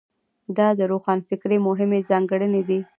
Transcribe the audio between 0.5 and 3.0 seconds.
دا د روښانفکرۍ مهمې ځانګړنې دي.